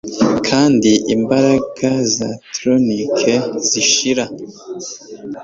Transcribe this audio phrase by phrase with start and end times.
[0.47, 3.17] kandi imbaraga za tyrranic
[3.69, 4.25] zishira